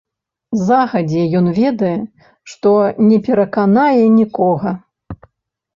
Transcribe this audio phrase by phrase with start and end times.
[0.69, 1.93] Загадзе ён ведае,
[2.55, 2.71] што
[3.11, 4.71] не пераканае нікога.